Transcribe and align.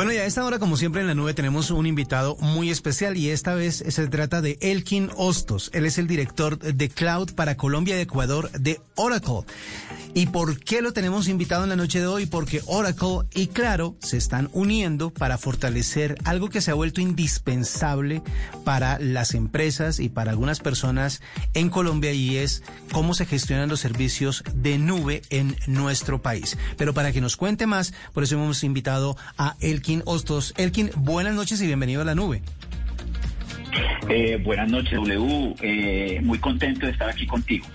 Bueno, 0.00 0.14
y 0.14 0.16
a 0.16 0.24
esta 0.24 0.46
hora, 0.46 0.58
como 0.58 0.78
siempre 0.78 1.02
en 1.02 1.08
la 1.08 1.14
nube, 1.14 1.34
tenemos 1.34 1.70
un 1.70 1.84
invitado 1.84 2.34
muy 2.36 2.70
especial 2.70 3.18
y 3.18 3.28
esta 3.28 3.54
vez 3.54 3.84
se 3.86 4.08
trata 4.08 4.40
de 4.40 4.56
Elkin 4.62 5.10
Ostos. 5.14 5.70
Él 5.74 5.84
es 5.84 5.98
el 5.98 6.06
director 6.06 6.58
de 6.58 6.88
Cloud 6.88 7.34
para 7.34 7.58
Colombia 7.58 7.98
y 7.98 8.00
Ecuador 8.00 8.50
de 8.52 8.80
Oracle. 8.94 9.42
¿Y 10.14 10.28
por 10.28 10.58
qué 10.58 10.80
lo 10.80 10.94
tenemos 10.94 11.28
invitado 11.28 11.64
en 11.64 11.68
la 11.68 11.76
noche 11.76 12.00
de 12.00 12.06
hoy? 12.06 12.24
Porque 12.24 12.62
Oracle 12.64 13.28
y 13.34 13.48
Claro 13.48 13.94
se 14.00 14.16
están 14.16 14.48
uniendo 14.54 15.10
para 15.10 15.36
fortalecer 15.36 16.16
algo 16.24 16.48
que 16.48 16.62
se 16.62 16.70
ha 16.70 16.74
vuelto 16.74 17.02
indispensable 17.02 18.22
para 18.64 18.98
las 18.98 19.34
empresas 19.34 20.00
y 20.00 20.08
para 20.08 20.30
algunas 20.30 20.60
personas 20.60 21.20
en 21.52 21.68
Colombia 21.68 22.12
y 22.12 22.38
es 22.38 22.62
cómo 22.90 23.12
se 23.12 23.26
gestionan 23.26 23.68
los 23.68 23.80
servicios 23.80 24.44
de 24.54 24.78
nube 24.78 25.20
en 25.28 25.56
nuestro 25.66 26.22
país. 26.22 26.56
Pero 26.78 26.94
para 26.94 27.12
que 27.12 27.20
nos 27.20 27.36
cuente 27.36 27.66
más, 27.66 27.92
por 28.14 28.22
eso 28.22 28.36
hemos 28.36 28.64
invitado 28.64 29.18
a 29.36 29.56
Elkin 29.60 29.89
Ostos. 30.04 30.54
Elkin, 30.56 30.90
buenas 30.96 31.34
noches 31.34 31.60
y 31.60 31.66
bienvenido 31.66 32.02
a 32.02 32.04
la 32.04 32.14
nube. 32.14 32.42
Eh, 34.08 34.40
buenas 34.42 34.70
noches, 34.70 34.92
W. 34.92 35.54
Eh, 35.60 36.20
muy 36.22 36.38
contento 36.38 36.86
de 36.86 36.92
estar 36.92 37.08
aquí 37.08 37.26
contigo. 37.26 37.66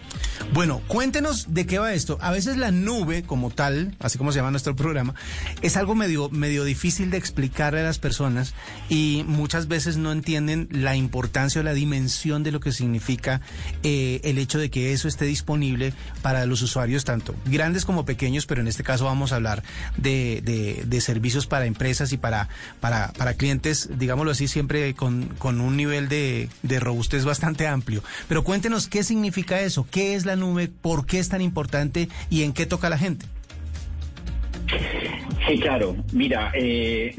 Bueno, 0.54 0.82
cuéntenos 0.88 1.54
de 1.54 1.66
qué 1.66 1.80
va 1.80 1.94
esto. 1.94 2.18
A 2.22 2.32
veces 2.32 2.56
la 2.56 2.72
nube 2.72 3.24
como 3.24 3.50
tal, 3.50 3.96
así 4.00 4.18
como 4.18 4.32
se 4.32 4.40
llama 4.40 4.52
nuestro 4.52 4.76
programa, 4.76 5.14
es 5.62 5.76
algo 5.76 5.96
medio, 5.96 6.30
difícil 6.64 7.12
de 7.12 7.18
explicarle 7.18 7.82
a 7.82 7.84
las 7.84 8.00
personas 8.00 8.54
y 8.88 9.26
muchas 9.28 9.68
veces 9.68 9.98
no 9.98 10.12
entienden 10.12 10.70
la 10.72 10.96
importancia 10.96 11.60
o 11.60 11.64
la 11.64 11.74
dimensión 11.74 12.44
de 12.44 12.52
lo 12.52 12.60
que 12.60 12.72
significa 12.72 13.42
eh, 13.84 14.22
el 14.24 14.38
hecho 14.38 14.58
de 14.58 14.70
que 14.70 14.94
eso 14.94 15.08
esté 15.08 15.26
disponible 15.26 15.94
para 16.22 16.46
los 16.46 16.62
usuarios, 16.62 17.04
tanto 17.04 17.36
grandes 17.46 17.84
como 17.84 18.06
pequeños, 18.06 18.46
pero 18.46 18.62
en 18.62 18.68
este 18.68 18.84
caso 18.84 19.06
vamos 19.06 19.34
a 19.34 19.36
hablar 19.36 19.64
de, 19.98 20.86
servicios 21.02 21.46
para 21.48 21.66
empresas 21.66 22.14
y 22.14 22.18
para, 22.18 22.48
para, 22.80 23.12
para 23.14 23.34
clientes, 23.34 23.90
digámoslo 23.98 24.32
así, 24.32 24.48
siempre 24.48 24.94
con, 24.94 25.26
con 25.38 25.60
un 25.60 25.76
nivel 25.76 26.08
de, 26.08 26.50
de 26.64 26.80
robustez 26.80 27.26
bastante 27.26 27.68
amplio. 27.68 28.04
Pero 28.30 28.44
cuéntenos 28.44 28.88
qué 28.88 29.04
significa 29.04 29.60
eso, 29.60 29.86
qué 29.92 30.16
es 30.16 30.26
la 30.26 30.35
nube, 30.36 30.68
por 30.68 31.06
qué 31.06 31.20
es 31.20 31.30
tan 31.30 31.42
importante 31.42 32.10
y 32.30 32.44
en 32.44 32.54
qué 32.54 32.66
toca 32.66 32.90
la 32.90 32.98
gente. 32.98 33.26
Sí, 35.48 35.60
claro. 35.60 35.96
Mira, 36.12 36.52
eh, 36.56 37.16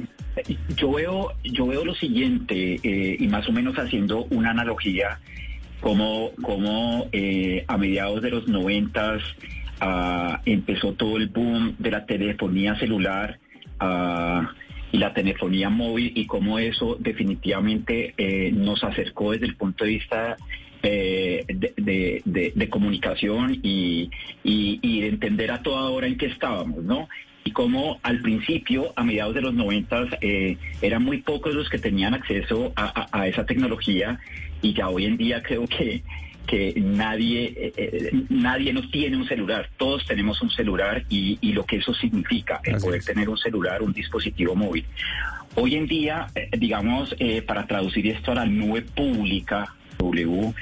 yo 0.77 0.93
veo, 0.93 1.33
yo 1.45 1.67
veo 1.67 1.85
lo 1.85 1.95
siguiente 1.95 2.81
eh, 2.83 3.17
y 3.19 3.29
más 3.29 3.49
o 3.49 3.53
menos 3.53 3.77
haciendo 3.77 4.25
una 4.31 4.51
analogía 4.51 5.21
como, 5.81 6.31
como 6.43 7.07
eh, 7.13 7.65
a 7.69 7.77
mediados 7.77 8.23
de 8.23 8.31
los 8.31 8.49
noventas 8.49 9.23
ah, 9.81 10.41
empezó 10.45 10.95
todo 10.95 11.17
el 11.17 11.29
boom 11.29 11.77
de 11.79 11.91
la 11.91 12.07
telefonía 12.07 12.77
celular 12.79 13.39
ah, 13.79 14.51
y 14.91 14.99
la 14.99 15.15
telefonía 15.15 15.69
móvil 15.69 16.13
y 16.15 16.27
cómo 16.27 16.59
eso 16.59 16.97
definitivamente 16.99 18.15
nos 18.55 18.83
acercó 18.85 19.33
desde 19.33 19.47
el 19.47 19.57
punto 19.57 19.85
de 19.85 19.91
vista 19.91 20.37
eh, 20.89 21.45
de, 21.77 22.69
comunicación 22.71 23.59
y, 23.63 24.11
y, 24.45 25.03
entender 25.03 25.51
a 25.51 25.63
toda 25.63 25.91
hora 25.91 26.07
en 26.07 26.17
qué 26.17 26.27
estábamos, 26.27 26.85
¿no? 26.85 27.09
Y 27.45 27.51
como 27.51 27.99
al 28.03 28.21
principio, 28.21 28.93
a 28.97 29.03
mediados 29.03 29.35
de 29.35 29.41
los 29.41 29.55
noventas, 29.55 30.09
eh, 30.21 30.57
eran 30.83 31.03
muy 31.03 31.19
pocos 31.19 31.55
los 31.55 31.69
que 31.69 31.79
tenían 31.79 32.15
acceso 32.15 32.73
a, 32.77 33.27
esa 33.27 33.45
tecnología 33.47 34.21
y 34.63 34.75
ya 34.75 34.89
hoy 34.89 35.07
en 35.07 35.17
día 35.17 35.43
creo 35.43 35.67
que 35.67 36.03
que 36.47 36.75
nadie 36.77 37.53
eh, 37.57 37.73
eh, 37.77 38.11
nadie 38.29 38.73
nos 38.73 38.89
tiene 38.93 39.17
un 39.17 39.27
celular, 39.27 39.69
todos 39.77 40.07
tenemos 40.07 40.41
un 40.43 40.51
celular 40.51 41.05
y, 41.09 41.39
y 41.41 41.53
lo 41.53 41.67
que 41.67 41.79
eso 41.79 41.93
significa, 41.93 42.61
el 42.63 42.77
poder 42.77 43.03
tener 43.03 43.29
un 43.29 43.37
celular, 43.37 43.83
un 43.83 43.93
dispositivo 43.93 44.55
móvil. 44.55 44.85
Hoy 45.57 45.75
en 45.75 45.89
día, 45.89 46.29
digamos, 46.57 47.17
para 47.47 47.67
traducir 47.67 48.07
esto 48.07 48.31
a 48.31 48.37
la 48.37 48.47
nube 48.47 48.83
pública, 48.83 49.75
W, 49.99 50.53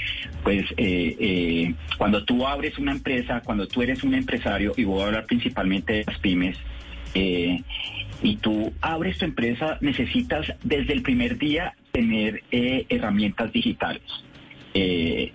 pues 0.42 0.64
eh, 0.76 1.16
eh, 1.18 1.74
cuando 1.96 2.24
tú 2.24 2.46
abres 2.46 2.78
una 2.78 2.92
empresa, 2.92 3.40
cuando 3.44 3.66
tú 3.66 3.82
eres 3.82 4.02
un 4.04 4.14
empresario, 4.14 4.72
y 4.76 4.84
voy 4.84 5.02
a 5.02 5.06
hablar 5.06 5.26
principalmente 5.26 5.94
de 5.94 6.04
las 6.06 6.18
pymes, 6.18 6.56
eh, 7.14 7.62
y 8.22 8.36
tú 8.36 8.72
abres 8.80 9.18
tu 9.18 9.24
empresa, 9.24 9.78
necesitas 9.80 10.52
desde 10.62 10.92
el 10.92 11.02
primer 11.02 11.38
día 11.38 11.74
tener 11.92 12.42
herramientas 12.50 13.52
digitales. 13.52 14.02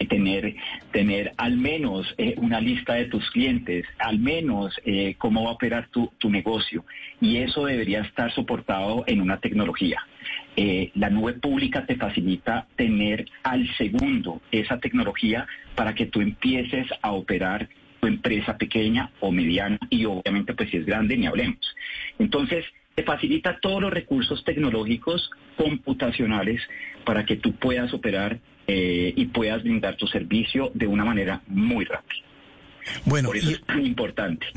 Tener, 0.10 0.56
tener 0.92 1.32
al 1.38 1.56
menos 1.56 2.14
una 2.36 2.60
lista 2.60 2.96
de 2.96 3.06
tus 3.06 3.30
clientes, 3.32 3.86
al 4.00 4.20
menos 4.20 4.76
cómo 5.18 5.44
va 5.44 5.52
a 5.52 5.54
operar 5.54 5.88
tu, 5.90 6.12
tu, 6.18 6.30
negocio. 6.30 6.84
Y 7.22 7.38
eso 7.38 7.66
debería 7.66 8.02
estar 8.02 8.34
soportado 8.34 9.06
en 9.08 9.22
una 9.22 9.40
tecnología. 9.40 10.02
La 10.56 11.10
nube 11.10 11.34
pública 11.34 11.86
te 11.86 11.96
facilita 11.96 12.68
tener 12.76 13.26
al 13.44 13.66
segundo 13.78 14.42
esa 14.52 14.78
tecnología 14.78 15.48
para 15.76 15.96
que 15.96 16.08
tú 16.08 16.20
empieces 16.20 16.88
a 17.02 17.12
operar 17.14 17.70
tu 18.00 18.08
empresa 18.08 18.58
pequeña 18.58 19.12
o 19.20 19.32
mediana 19.32 19.78
y 19.90 20.06
obviamente 20.06 20.54
pues 20.54 20.70
si 20.70 20.78
es 20.78 20.86
grande 20.86 21.18
ni 21.18 21.28
hablemos. 21.28 21.76
Entonces, 22.18 22.66
te 22.96 23.04
facilita 23.04 23.60
todos 23.62 23.82
los 23.82 23.94
recursos 23.94 24.44
tecnológicos 24.44 25.30
computacionales 25.56 26.62
para 27.06 27.26
que 27.26 27.38
tú 27.38 27.54
puedas 27.54 27.94
operar 27.94 28.40
eh, 28.68 29.14
y 29.16 29.26
puedas 29.28 29.64
brindar 29.64 29.96
tu 29.96 30.06
servicio 30.08 30.72
de 30.74 30.88
una 30.88 31.06
manera 31.06 31.42
muy 31.48 31.86
rápida. 31.86 32.29
Bueno, 33.06 33.30
Por 33.30 33.38
eso 33.38 33.52
es 33.52 33.62
tan 33.64 33.86
importante. 33.86 34.48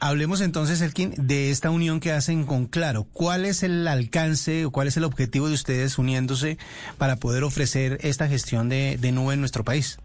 Hablemos 0.00 0.40
entonces, 0.40 0.80
Elkin, 0.80 1.12
de 1.18 1.50
esta 1.50 1.70
unión 1.70 2.00
que 2.00 2.12
hacen 2.12 2.46
con 2.46 2.66
Claro. 2.66 3.06
¿Cuál 3.12 3.44
es 3.44 3.62
el 3.62 3.86
alcance 3.86 4.64
o 4.64 4.70
cuál 4.70 4.88
es 4.88 4.96
el 4.96 5.04
objetivo 5.04 5.48
de 5.48 5.54
ustedes 5.54 5.98
uniéndose 5.98 6.56
para 6.96 7.16
poder 7.16 7.44
ofrecer 7.44 7.98
esta 8.00 8.26
gestión 8.26 8.68
de, 8.68 8.98
nube 9.12 9.34
en 9.34 9.40
nuestro 9.40 9.62
país? 9.62 9.98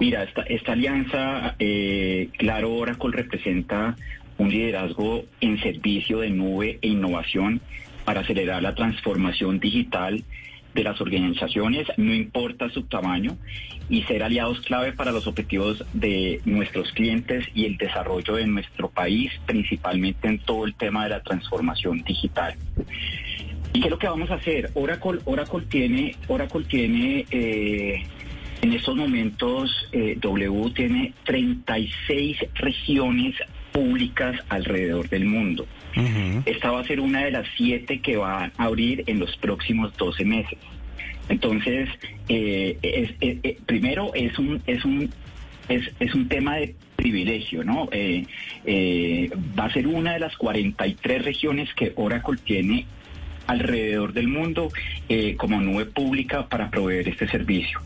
Mira, 0.00 0.24
esta, 0.24 0.42
esta 0.42 0.72
alianza, 0.72 1.54
eh, 1.60 2.30
Claro 2.36 2.74
Oracle 2.74 3.12
representa 3.12 3.96
un 4.38 4.50
liderazgo 4.50 5.24
en 5.40 5.60
servicio 5.60 6.18
de 6.18 6.30
nube 6.30 6.78
e 6.82 6.88
innovación 6.88 7.60
para 8.04 8.22
acelerar 8.22 8.62
la 8.62 8.74
transformación 8.74 9.60
digital 9.60 10.24
de 10.74 10.84
las 10.84 11.00
organizaciones, 11.00 11.86
no 11.96 12.14
importa 12.14 12.70
su 12.70 12.82
tamaño, 12.84 13.36
y 13.88 14.02
ser 14.02 14.22
aliados 14.22 14.60
clave 14.60 14.92
para 14.92 15.12
los 15.12 15.26
objetivos 15.26 15.84
de 15.92 16.40
nuestros 16.44 16.92
clientes 16.92 17.46
y 17.54 17.66
el 17.66 17.76
desarrollo 17.76 18.36
de 18.36 18.46
nuestro 18.46 18.88
país, 18.88 19.30
principalmente 19.46 20.28
en 20.28 20.38
todo 20.38 20.64
el 20.64 20.74
tema 20.74 21.04
de 21.04 21.10
la 21.10 21.22
transformación 21.22 22.02
digital. 22.02 22.54
¿Y 23.74 23.80
qué 23.80 23.86
es 23.86 23.90
lo 23.90 23.98
que 23.98 24.08
vamos 24.08 24.30
a 24.30 24.34
hacer? 24.34 24.70
Oracle, 24.74 25.20
Oracle 25.24 25.62
tiene, 25.68 26.14
Oracle 26.28 26.64
tiene 26.64 27.24
eh, 27.30 28.02
en 28.62 28.72
estos 28.72 28.94
momentos, 28.94 29.88
eh, 29.92 30.16
W 30.20 30.70
tiene 30.70 31.12
36 31.24 32.38
regiones 32.54 33.34
públicas 33.72 34.36
alrededor 34.48 35.08
del 35.08 35.24
mundo. 35.24 35.66
Esta 36.46 36.70
va 36.70 36.80
a 36.80 36.84
ser 36.84 37.00
una 37.00 37.24
de 37.24 37.30
las 37.30 37.46
siete 37.56 38.00
que 38.00 38.16
va 38.16 38.44
a 38.44 38.64
abrir 38.64 39.04
en 39.06 39.18
los 39.18 39.36
próximos 39.36 39.96
12 39.96 40.24
meses. 40.24 40.58
Entonces, 41.28 41.88
eh, 42.28 42.78
eh, 42.82 43.14
eh, 43.20 43.58
primero 43.66 44.12
es 44.14 44.38
un, 44.38 44.62
es 44.66 44.84
un 44.84 45.10
es, 45.68 46.14
un 46.14 46.28
tema 46.28 46.56
de 46.56 46.74
privilegio, 46.96 47.64
¿no? 47.64 47.88
va 47.88 49.64
a 49.64 49.72
ser 49.72 49.86
una 49.86 50.12
de 50.14 50.18
las 50.18 50.36
43 50.36 51.24
regiones 51.24 51.72
que 51.74 51.92
Oracle 51.96 52.36
tiene 52.44 52.84
alrededor 53.46 54.12
del 54.12 54.28
mundo 54.28 54.68
como 55.38 55.60
nube 55.60 55.86
pública 55.86 56.48
para 56.48 56.68
proveer 56.68 57.08
este 57.08 57.28
servicio. 57.28 57.80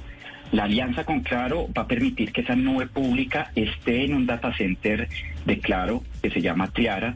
La 0.53 0.65
alianza 0.65 1.05
con 1.05 1.21
Claro 1.21 1.69
va 1.77 1.83
a 1.83 1.87
permitir 1.87 2.33
que 2.33 2.43
esa 2.43 2.55
nube 2.55 2.87
pública 2.87 3.51
esté 3.55 4.05
en 4.05 4.15
un 4.15 4.27
data 4.27 4.57
center 4.57 5.09
de 5.45 5.59
Claro 5.59 6.03
que 6.23 6.31
se 6.31 6.41
llama 6.41 6.69
Triara, 6.69 7.15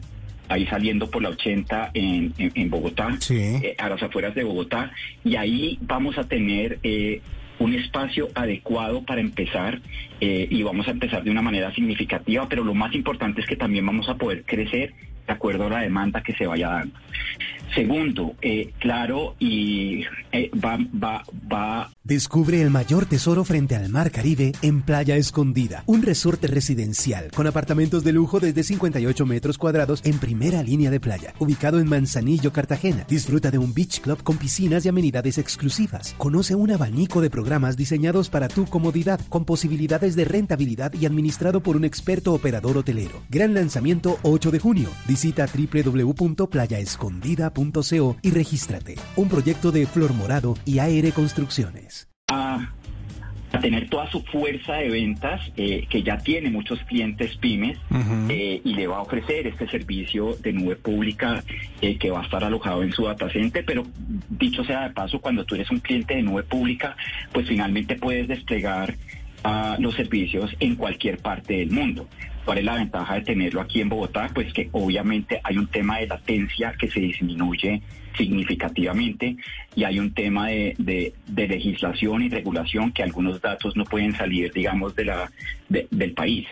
ahí 0.49 0.65
saliendo 0.67 1.09
por 1.09 1.21
la 1.21 1.29
80 1.29 1.91
en, 1.93 2.69
Bogotá, 2.69 3.17
eh, 3.29 3.75
a 3.77 3.89
las 3.89 4.03
afueras 4.03 4.35
de 4.35 4.43
Bogotá, 4.43 4.91
y 5.23 5.35
ahí 5.35 5.77
vamos 5.81 6.17
a 6.17 6.25
tener 6.25 6.79
eh, 6.83 7.21
un 7.59 7.73
espacio 7.73 8.27
adecuado 8.35 9.03
para 9.03 9.21
empezar 9.21 9.81
eh, 10.19 10.47
y 10.49 10.63
vamos 10.63 10.87
a 10.87 10.91
empezar 10.91 11.23
de 11.23 11.31
una 11.31 11.41
manera 11.41 11.73
significativa, 11.73 12.49
pero 12.49 12.63
lo 12.63 12.73
más 12.73 12.93
importante 12.95 13.41
es 13.41 13.47
que 13.47 13.55
también 13.55 13.85
vamos 13.85 14.09
a 14.09 14.15
poder 14.15 14.43
crecer 14.43 14.93
acuerdo 15.31 15.67
a 15.67 15.69
la 15.69 15.79
demanda 15.81 16.21
que 16.21 16.33
se 16.33 16.47
vaya 16.47 16.69
dando. 16.69 16.99
Segundo, 17.73 18.35
eh, 18.41 18.73
claro, 18.79 19.35
y 19.39 20.03
eh, 20.33 20.51
va, 20.53 20.77
va, 20.77 21.23
va. 21.51 21.89
Descubre 22.03 22.61
el 22.61 22.69
mayor 22.69 23.05
tesoro 23.05 23.45
frente 23.45 23.77
al 23.77 23.87
mar 23.87 24.11
Caribe 24.11 24.51
en 24.61 24.81
Playa 24.81 25.15
Escondida, 25.15 25.83
un 25.85 26.01
resorte 26.01 26.47
residencial 26.47 27.31
con 27.33 27.47
apartamentos 27.47 28.03
de 28.03 28.11
lujo 28.11 28.41
desde 28.41 28.63
58 28.63 29.25
metros 29.25 29.57
cuadrados 29.57 30.01
en 30.03 30.19
primera 30.19 30.63
línea 30.63 30.91
de 30.91 30.99
playa, 30.99 31.33
ubicado 31.39 31.79
en 31.79 31.87
Manzanillo, 31.87 32.51
Cartagena. 32.51 33.05
Disfruta 33.07 33.51
de 33.51 33.57
un 33.57 33.73
beach 33.73 34.01
club 34.01 34.21
con 34.21 34.37
piscinas 34.37 34.85
y 34.85 34.89
amenidades 34.89 35.37
exclusivas. 35.37 36.13
Conoce 36.17 36.55
un 36.55 36.71
abanico 36.71 37.21
de 37.21 37.29
programas 37.29 37.77
diseñados 37.77 38.29
para 38.29 38.49
tu 38.49 38.65
comodidad, 38.65 39.21
con 39.29 39.45
posibilidades 39.45 40.17
de 40.17 40.25
rentabilidad 40.25 40.93
y 40.93 41.05
administrado 41.05 41.61
por 41.61 41.77
un 41.77 41.85
experto 41.85 42.33
operador 42.33 42.77
hotelero. 42.77 43.23
Gran 43.29 43.53
lanzamiento 43.53 44.19
8 44.23 44.51
de 44.51 44.59
junio. 44.59 44.89
Visita 45.21 45.45
www.playaescondida.com 45.45 48.15
y 48.23 48.31
regístrate. 48.31 48.95
Un 49.15 49.29
proyecto 49.29 49.71
de 49.71 49.85
Flor 49.85 50.15
Morado 50.15 50.55
y 50.65 50.79
AR 50.79 51.13
Construcciones. 51.13 52.09
A, 52.27 52.73
tener 53.61 53.87
toda 53.87 54.09
su 54.09 54.23
fuerza 54.23 54.77
de 54.77 54.89
ventas, 54.89 55.39
eh, 55.57 55.85
que 55.87 56.01
ya 56.01 56.17
tiene 56.17 56.49
muchos 56.49 56.79
clientes 56.85 57.37
pymes, 57.37 57.77
eh, 58.29 58.61
y 58.63 58.73
le 58.73 58.87
va 58.87 58.97
a 58.97 59.01
ofrecer 59.01 59.45
este 59.45 59.69
servicio 59.69 60.37
de 60.37 60.53
nube 60.53 60.77
pública 60.77 61.43
eh, 61.81 61.99
que 61.99 62.09
va 62.09 62.21
a 62.21 62.23
estar 62.23 62.43
alojado 62.43 62.81
en 62.81 62.91
su 62.91 63.03
data 63.03 63.29
center. 63.29 63.63
Pero 63.63 63.85
dicho 64.27 64.63
sea 64.63 64.87
de 64.87 64.93
paso, 64.95 65.21
cuando 65.21 65.45
tú 65.45 65.53
eres 65.53 65.69
un 65.69 65.81
cliente 65.81 66.15
de 66.15 66.23
nube 66.23 66.41
pública, 66.41 66.97
pues 67.31 67.47
finalmente 67.47 67.95
puedes 67.95 68.27
desplegar 68.27 68.95
a 69.43 69.77
los 69.79 69.93
servicios 69.93 70.49
en 70.59 70.75
cualquier 70.75 71.19
parte 71.19 71.57
del 71.57 71.69
mundo. 71.69 72.07
¿Cuál 72.45 72.57
es 72.57 72.65
la 72.65 72.75
ventaja 72.75 73.15
de 73.15 73.21
tenerlo 73.21 73.61
aquí 73.61 73.81
en 73.81 73.89
Bogotá? 73.89 74.29
Pues 74.33 74.51
que 74.51 74.69
obviamente 74.71 75.39
hay 75.43 75.57
un 75.57 75.67
tema 75.67 75.99
de 75.99 76.07
latencia 76.07 76.73
que 76.77 76.89
se 76.89 76.99
disminuye 76.99 77.81
significativamente 78.17 79.37
y 79.75 79.83
hay 79.83 79.99
un 79.99 80.13
tema 80.13 80.47
de, 80.47 81.13
de, 81.27 81.47
legislación 81.47 82.23
y 82.23 82.29
regulación 82.29 82.91
que 82.91 83.03
algunos 83.03 83.41
datos 83.41 83.75
no 83.75 83.85
pueden 83.85 84.15
salir, 84.15 84.51
digamos, 84.51 84.95
de 84.95 85.05
la, 85.05 85.31
del 85.69 86.13
país. 86.13 86.47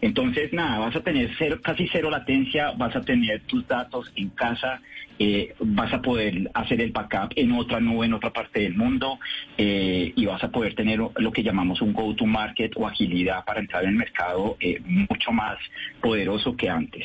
Entonces, 0.00 0.52
nada, 0.52 0.78
vas 0.78 0.94
a 0.94 1.00
tener 1.00 1.30
cero, 1.38 1.58
casi 1.62 1.88
cero 1.90 2.10
latencia, 2.10 2.70
vas 2.72 2.94
a 2.94 3.00
tener 3.00 3.40
tus 3.42 3.66
datos 3.66 4.12
en 4.14 4.28
casa, 4.30 4.80
eh, 5.18 5.54
vas 5.58 5.92
a 5.92 6.00
poder 6.00 6.48
hacer 6.54 6.80
el 6.80 6.92
backup 6.92 7.32
en 7.34 7.52
otra 7.52 7.80
nube, 7.80 8.06
en 8.06 8.12
otra 8.12 8.32
parte 8.32 8.60
del 8.60 8.76
mundo, 8.76 9.18
eh, 9.56 10.12
y 10.14 10.26
vas 10.26 10.42
a 10.44 10.50
poder 10.50 10.74
tener 10.76 11.00
lo 11.16 11.32
que 11.32 11.42
llamamos 11.42 11.82
un 11.82 11.92
go-to-market 11.92 12.72
o 12.76 12.86
agilidad 12.86 13.44
para 13.44 13.60
entrar 13.60 13.82
en 13.82 13.90
el 13.90 13.96
mercado 13.96 14.56
eh, 14.60 14.80
mucho 14.84 15.32
más 15.32 15.58
poderoso 16.00 16.56
que 16.56 16.70
antes. 16.70 17.04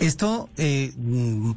Esto 0.00 0.48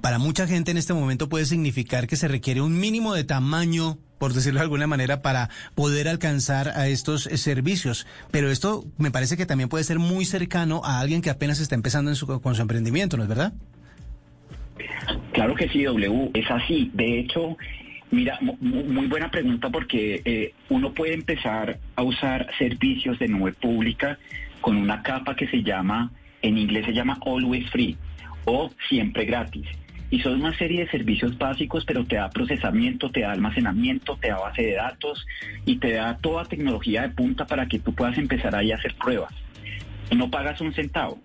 para 0.01 0.19
mucha 0.19 0.47
gente 0.47 0.71
en 0.71 0.77
este 0.77 0.93
momento 0.93 1.29
puede 1.29 1.45
significar 1.45 2.07
que 2.07 2.15
se 2.15 2.27
requiere 2.27 2.61
un 2.61 2.79
mínimo 2.79 3.13
de 3.13 3.23
tamaño 3.23 3.97
por 4.19 4.33
decirlo 4.33 4.59
de 4.59 4.65
alguna 4.65 4.85
manera, 4.85 5.21
para 5.21 5.49
poder 5.73 6.07
alcanzar 6.07 6.69
a 6.75 6.87
estos 6.89 7.23
servicios. 7.23 8.05
Pero 8.31 8.51
esto 8.51 8.83
me 8.97 9.11
parece 9.11 9.37
que 9.37 9.45
también 9.45 9.69
puede 9.69 9.85
ser 9.85 9.97
muy 9.97 10.25
cercano 10.25 10.81
a 10.83 10.99
alguien 10.99 11.21
que 11.21 11.29
apenas 11.29 11.59
está 11.59 11.73
empezando 11.73 12.11
con 12.41 12.53
su 12.53 12.61
emprendimiento, 12.61 13.17
¿no 13.17 13.23
es 13.23 13.29
verdad? 13.29 13.53
Claro 15.33 15.55
que 15.55 15.69
sí, 15.69 15.83
W, 15.83 16.31
es 16.33 16.51
así. 16.51 16.91
De 16.93 17.19
hecho, 17.19 17.57
mira, 18.11 18.37
muy 18.41 19.07
buena 19.07 19.31
pregunta 19.31 19.69
porque 19.69 20.21
eh, 20.25 20.53
uno 20.69 20.93
puede 20.93 21.13
empezar 21.13 21.79
a 21.95 22.03
usar 22.03 22.47
servicios 22.57 23.17
de 23.19 23.29
nube 23.29 23.53
pública 23.53 24.19
con 24.61 24.75
una 24.75 25.01
capa 25.01 25.35
que 25.35 25.47
se 25.47 25.63
llama, 25.63 26.11
en 26.41 26.57
inglés 26.57 26.85
se 26.85 26.93
llama 26.93 27.17
Always 27.25 27.69
Free 27.69 27.97
o 28.45 28.71
siempre 28.87 29.25
gratis 29.25 29.67
y 30.11 30.19
son 30.21 30.41
una 30.41 30.57
serie 30.57 30.85
de 30.85 30.91
servicios 30.91 31.37
básicos, 31.37 31.85
pero 31.85 32.03
te 32.03 32.15
da 32.15 32.29
procesamiento, 32.29 33.11
te 33.11 33.21
da 33.21 33.31
almacenamiento, 33.31 34.17
te 34.17 34.29
da 34.29 34.39
base 34.39 34.63
de 34.63 34.75
datos 34.75 35.25
y 35.65 35.77
te 35.77 35.93
da 35.93 36.17
toda 36.17 36.45
tecnología 36.45 37.03
de 37.03 37.09
punta 37.09 37.45
para 37.45 37.67
que 37.67 37.79
tú 37.79 37.93
puedas 37.93 38.17
empezar 38.17 38.55
ahí 38.55 38.71
a 38.71 38.77
hacer 38.77 38.95
pruebas. 38.95 39.33
No 40.15 40.31
pagas 40.31 40.59
un 40.61 40.73
centavo. 40.73 41.19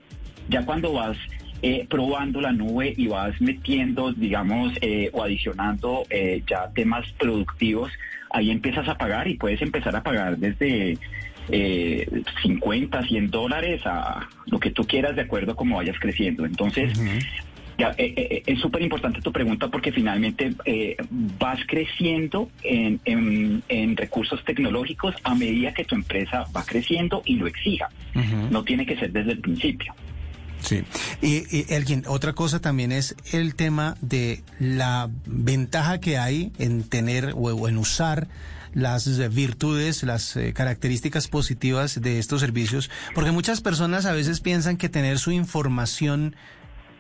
Ya 0.50 0.66
cuando 0.66 0.93
vas 0.93 1.16
eh, 1.62 1.87
probando 1.88 2.43
la 2.43 2.52
nube 2.52 2.93
y 2.94 3.06
vas 3.06 3.40
metiendo, 3.40 4.12
digamos, 4.12 4.75
eh, 4.82 5.08
o 5.14 5.22
adicionando 5.22 6.02
eh, 6.11 6.43
ya 6.46 6.69
temas 6.75 7.11
productivos, 7.19 7.90
ahí 8.31 8.50
empiezas 8.50 8.87
a 8.88 8.99
pagar 8.99 9.28
y 9.28 9.38
puedes 9.38 9.62
empezar 9.62 9.96
a 9.96 10.02
pagar 10.02 10.37
desde 10.37 10.99
50, 11.49 13.02
100 13.06 13.31
dólares 13.31 13.82
a 13.85 14.29
lo 14.46 14.58
que 14.58 14.70
tú 14.70 14.87
quieras 14.87 15.17
de 15.17 15.23
acuerdo 15.23 15.52
a 15.52 15.56
cómo 15.56 15.76
vayas 15.76 15.99
creciendo. 15.99 16.44
Entonces, 16.44 16.93
ya, 17.79 17.91
eh, 17.99 18.14
eh, 18.17 18.43
es 18.46 18.61
súper 18.61 18.82
importante 18.82 19.20
tu 19.20 19.32
pregunta 19.32 19.69
porque 19.69 19.91
finalmente 19.91 20.55
eh, 20.64 20.96
vas 21.38 21.58
creciendo 21.67 22.50
en, 22.62 23.00
en, 23.05 23.96
recursos 23.96 24.44
tecnológicos 24.44 25.14
a 25.25 25.35
medida 25.35 25.73
que 25.75 25.85
tu 25.85 25.94
empresa 25.94 26.44
va 26.56 26.64
creciendo 26.64 27.23
y 27.25 27.37
lo 27.37 27.47
exija. 27.47 27.88
No 28.50 28.62
tiene 28.62 28.87
que 28.87 28.97
ser 28.97 29.12
desde 29.12 29.32
el 29.32 29.40
principio. 29.40 29.94
Sí. 30.61 30.82
Y, 31.20 31.44
y 31.50 31.75
alguien, 31.75 32.05
otra 32.06 32.32
cosa 32.32 32.61
también 32.61 32.93
es 32.93 33.17
el 33.32 33.55
tema 33.55 33.97
de 34.00 34.43
la 34.58 35.11
ventaja 35.26 36.00
que 36.00 36.17
hay 36.17 36.52
en 36.58 36.88
tener 36.88 37.32
o, 37.35 37.69
en 37.69 37.76
usar 37.76 38.29
las 38.75 39.35
virtudes, 39.35 40.03
las 40.03 40.38
características 40.53 41.29
positivas 41.29 42.00
de 42.00 42.19
estos 42.19 42.41
servicios, 42.41 42.91
porque 43.15 43.31
muchas 43.31 43.61
personas 43.61 44.06
a 44.06 44.12
veces 44.12 44.41
piensan 44.41 44.76
que 44.76 44.88
tener 44.88 45.19
su 45.19 45.31
información 45.31 46.37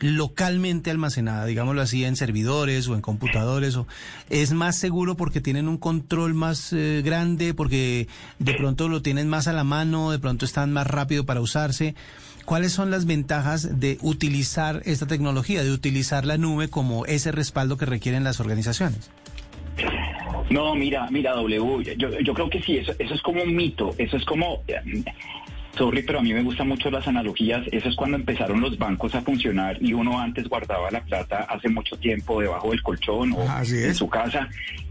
localmente 0.00 0.90
almacenada, 0.90 1.46
digámoslo 1.46 1.80
así, 1.80 2.04
en 2.04 2.16
servidores 2.16 2.88
o 2.88 2.94
en 2.94 3.00
computadores, 3.00 3.76
o 3.76 3.86
es 4.28 4.52
más 4.52 4.76
seguro 4.76 5.16
porque 5.16 5.40
tienen 5.40 5.68
un 5.68 5.78
control 5.78 6.34
más 6.34 6.72
eh, 6.72 7.02
grande, 7.04 7.54
porque 7.54 8.08
de 8.38 8.54
pronto 8.54 8.88
lo 8.88 9.02
tienen 9.02 9.28
más 9.28 9.48
a 9.48 9.52
la 9.52 9.64
mano, 9.64 10.10
de 10.10 10.18
pronto 10.18 10.44
están 10.44 10.72
más 10.72 10.86
rápido 10.86 11.24
para 11.24 11.40
usarse. 11.40 11.94
¿Cuáles 12.44 12.72
son 12.72 12.90
las 12.90 13.06
ventajas 13.06 13.80
de 13.80 13.98
utilizar 14.02 14.82
esta 14.84 15.06
tecnología, 15.06 15.64
de 15.64 15.72
utilizar 15.72 16.26
la 16.26 16.36
nube 16.36 16.68
como 16.68 17.06
ese 17.06 17.32
respaldo 17.32 17.78
que 17.78 17.86
requieren 17.86 18.24
las 18.24 18.40
organizaciones? 18.40 19.10
No, 20.50 20.74
mira, 20.74 21.08
mira, 21.10 21.32
W, 21.32 21.96
yo, 21.96 22.20
yo 22.20 22.34
creo 22.34 22.50
que 22.50 22.62
sí, 22.62 22.76
eso, 22.76 22.92
eso 22.98 23.14
es 23.14 23.22
como 23.22 23.42
un 23.42 23.54
mito, 23.54 23.94
eso 23.98 24.16
es 24.16 24.24
como, 24.24 24.62
Sorry, 25.76 26.02
pero 26.02 26.20
a 26.20 26.22
mí 26.22 26.32
me 26.32 26.42
gustan 26.42 26.68
mucho 26.68 26.88
las 26.88 27.06
analogías. 27.08 27.66
Eso 27.72 27.88
es 27.88 27.96
cuando 27.96 28.16
empezaron 28.16 28.60
los 28.60 28.78
bancos 28.78 29.14
a 29.14 29.22
funcionar 29.22 29.76
y 29.82 29.92
uno 29.92 30.20
antes 30.20 30.48
guardaba 30.48 30.90
la 30.90 31.00
plata 31.00 31.46
hace 31.48 31.68
mucho 31.68 31.96
tiempo 31.96 32.40
debajo 32.40 32.70
del 32.70 32.82
colchón 32.82 33.32
o 33.32 33.44
en 33.62 33.94
su 33.94 34.08
casa. 34.08 34.48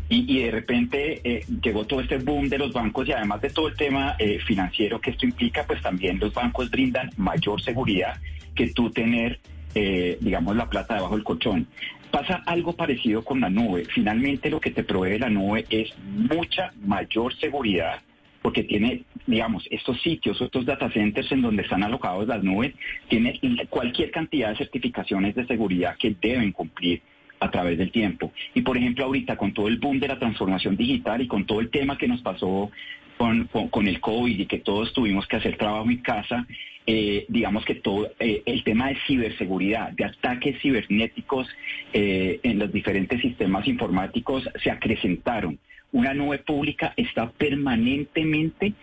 Y, 0.10 0.42
de 0.44 0.52
repente 0.52 1.22
eh, 1.24 1.46
llegó 1.64 1.86
todo 1.86 2.02
este 2.02 2.18
boom 2.18 2.48
de 2.48 2.58
los 2.60 2.72
bancos 2.72 3.08
y 3.08 3.14
además 3.14 3.42
de 3.42 3.50
todo 3.50 3.70
el 3.70 3.76
tema 3.76 4.16
eh, 4.20 4.38
financiero 4.46 5.00
que 5.00 5.12
esto 5.12 5.26
implica, 5.26 5.66
pues 5.66 5.82
también 5.82 6.20
los 6.20 6.34
bancos 6.34 6.70
brindan 6.70 7.10
mayor 7.18 7.62
seguridad 7.62 8.20
que 8.54 8.68
tú 8.68 8.92
tener, 8.92 9.40
eh, 9.76 10.18
digamos, 10.20 10.56
la 10.56 10.70
plata 10.70 10.96
debajo 10.96 11.16
del 11.16 11.24
colchón. 11.24 11.68
Pasa 12.12 12.44
algo 12.46 12.74
parecido 12.74 13.24
con 13.24 13.42
la 13.42 13.50
nube. 13.50 13.86
Finalmente 13.86 14.50
lo 14.50 14.60
que 14.60 14.72
te 14.72 14.84
provee 14.84 15.18
la 15.18 15.30
nube 15.30 15.66
es 15.70 15.94
mucha 16.00 16.72
mayor 16.86 17.36
seguridad 17.36 18.02
porque 18.44 18.66
tiene, 18.66 19.04
digamos, 19.26 19.66
estos 19.72 20.00
sitios, 20.02 20.40
estos 20.42 20.66
data 20.66 20.92
centers 20.92 21.32
en 21.32 21.42
donde 21.42 21.64
están 21.64 21.82
alocados 21.82 22.28
las 22.28 22.44
nubes, 22.44 22.74
tiene 23.08 23.40
cualquier 23.70 24.12
cantidad 24.12 24.50
de 24.50 24.58
certificaciones 24.58 25.34
de 25.34 25.48
seguridad 25.48 25.96
que 25.98 26.14
deben 26.22 26.52
cumplir 26.52 27.02
a 27.40 27.50
través 27.50 27.78
del 27.78 27.92
tiempo. 27.92 28.34
Y 28.54 28.62
por 28.62 28.78
ejemplo, 28.78 29.06
ahorita 29.06 29.38
con 29.38 29.54
todo 29.54 29.70
el 29.70 29.78
boom 29.78 30.00
de 30.00 30.10
la 30.10 30.20
transformación 30.20 30.76
digital 30.76 31.22
y 31.22 31.28
con 31.28 31.46
todo 31.46 31.62
el 31.62 31.70
tema 31.70 31.98
que 31.98 32.08
nos 32.08 32.22
pasó 32.22 32.70
con, 33.18 33.48
con, 33.48 33.88
el 33.88 34.00
COVID 34.00 34.40
y 34.40 34.46
que 34.46 34.60
todos 34.60 34.94
tuvimos 34.94 35.28
que 35.28 35.38
hacer 35.38 35.58
trabajo 35.58 35.90
en 35.90 35.98
casa, 35.98 36.46
eh, 36.86 37.26
digamos 37.30 37.64
que 37.64 37.76
todo 37.76 38.12
eh, 38.20 38.44
el 38.46 38.64
tema 38.64 38.90
de 38.90 38.98
ciberseguridad, 39.08 39.92
de 39.94 40.06
ataques 40.06 40.60
cibernéticos 40.62 41.48
eh, 41.94 42.40
en 42.44 42.60
los 42.60 42.74
diferentes 42.74 43.22
sistemas 43.22 43.68
informáticos 43.68 44.48
se 44.62 44.70
acrecentaron. 44.70 45.60
Una 45.94 46.14
nube 46.14 46.40
pública 46.40 46.94
está 46.98 47.30
permanentemente, 47.32 48.74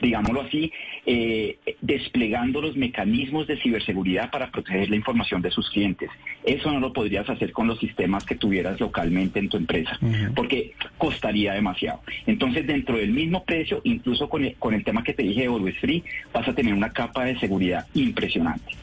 digámoslo 0.00 0.42
así, 0.42 0.72
eh, 1.06 1.58
desplegando 1.80 2.60
los 2.60 2.76
mecanismos 2.76 3.46
de 3.46 3.60
ciberseguridad 3.60 4.30
para 4.30 4.50
proteger 4.50 4.90
la 4.90 4.96
información 4.96 5.42
de 5.42 5.50
sus 5.50 5.70
clientes. 5.70 6.10
Eso 6.44 6.70
no 6.72 6.80
lo 6.80 6.92
podrías 6.92 7.28
hacer 7.28 7.52
con 7.52 7.66
los 7.66 7.78
sistemas 7.78 8.24
que 8.24 8.34
tuvieras 8.34 8.80
localmente 8.80 9.38
en 9.38 9.48
tu 9.48 9.56
empresa, 9.56 9.98
porque 10.34 10.72
costaría 10.98 11.52
demasiado. 11.52 12.00
Entonces, 12.26 12.66
dentro 12.66 12.96
del 12.96 13.12
mismo 13.12 13.44
precio, 13.44 13.80
incluso 13.84 14.28
con 14.28 14.44
el, 14.44 14.54
con 14.54 14.74
el 14.74 14.84
tema 14.84 15.02
que 15.04 15.14
te 15.14 15.22
dije 15.22 15.42
de 15.42 15.46
Always 15.48 15.78
Free, 15.78 16.02
vas 16.32 16.48
a 16.48 16.54
tener 16.54 16.74
una 16.74 16.90
capa 16.90 17.24
de 17.24 17.38
seguridad 17.38 17.86
impresionante. 17.94 18.74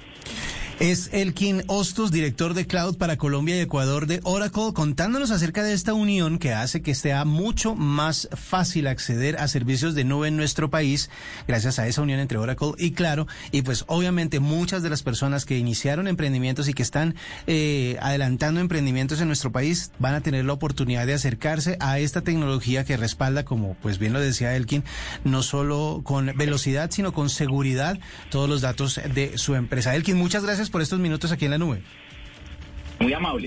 Es 0.79 1.09
Elkin 1.11 1.63
Ostos, 1.65 2.11
director 2.11 2.53
de 2.53 2.67
Cloud 2.67 2.97
para 2.97 3.17
Colombia 3.17 3.57
y 3.57 3.61
Ecuador 3.61 4.05
de 4.05 4.19
Oracle, 4.21 4.73
contándonos 4.75 5.31
acerca 5.31 5.63
de 5.63 5.73
esta 5.73 5.95
unión 5.95 6.37
que 6.37 6.53
hace 6.53 6.83
que 6.83 6.93
sea 6.93 7.25
mucho 7.25 7.73
más 7.73 8.29
fácil 8.35 8.85
acceder 8.85 9.37
a 9.37 9.47
servicios 9.47 9.95
de 9.95 10.03
nube 10.03 10.27
en 10.27 10.37
nuestro 10.37 10.69
país, 10.69 11.09
gracias 11.47 11.79
a 11.79 11.87
esa 11.87 12.03
unión 12.03 12.19
entre 12.19 12.37
Oracle 12.37 12.73
y 12.77 12.91
Claro. 12.91 13.25
Y 13.51 13.63
pues 13.63 13.85
obviamente 13.87 14.39
muchas 14.39 14.83
de 14.83 14.91
las 14.91 15.01
personas 15.01 15.45
que 15.45 15.57
iniciaron 15.57 16.07
emprendimientos 16.07 16.67
y 16.67 16.75
que 16.75 16.83
están 16.83 17.15
eh, 17.47 17.97
adelantando 17.99 18.59
emprendimientos 18.59 19.19
en 19.19 19.25
nuestro 19.25 19.51
país 19.51 19.91
van 19.97 20.13
a 20.13 20.21
tener 20.21 20.45
la 20.45 20.53
oportunidad 20.53 21.07
de 21.07 21.15
acercarse 21.15 21.77
a 21.79 21.97
esta 21.97 22.21
tecnología 22.21 22.85
que 22.85 22.97
respalda, 22.97 23.45
como 23.45 23.73
pues 23.81 23.97
bien 23.97 24.13
lo 24.13 24.19
decía 24.19 24.55
Elkin, 24.55 24.83
no 25.23 25.41
solo 25.41 26.01
con 26.03 26.37
velocidad, 26.37 26.91
sino 26.91 27.13
con 27.13 27.31
seguridad 27.31 27.97
todos 28.29 28.47
los 28.47 28.61
datos 28.61 29.01
de 29.15 29.39
su 29.39 29.55
empresa. 29.55 29.95
Elkin, 29.95 30.17
muchas 30.17 30.43
gracias 30.43 30.66
por 30.69 30.81
estos 30.81 30.99
minutos 30.99 31.31
aquí 31.31 31.45
en 31.45 31.51
la 31.51 31.57
nube. 31.57 31.81
Muy 32.99 33.13
amable. 33.13 33.46